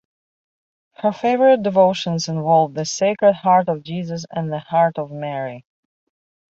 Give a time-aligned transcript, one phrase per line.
[0.95, 5.63] Her favorite devotions involved the Sacred Heart of Jesus and the Heart of Mary.